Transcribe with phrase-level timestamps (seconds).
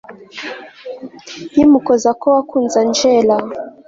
[1.51, 3.35] nkimukoza ko wakunze angella